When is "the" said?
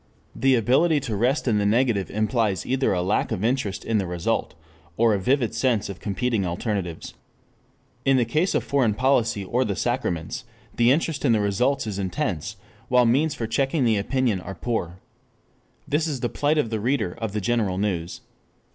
0.35-0.55, 1.59-1.65, 3.99-4.07, 8.17-8.25, 9.63-9.75, 10.75-10.89, 11.33-11.39, 13.85-13.97, 16.21-16.29, 16.71-16.79, 17.33-17.39